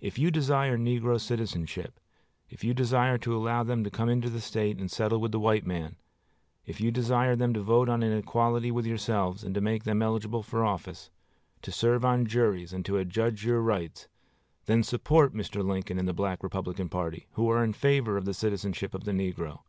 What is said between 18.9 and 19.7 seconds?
of the negro.